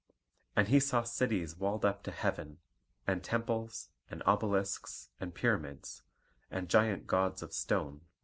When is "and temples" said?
3.05-3.89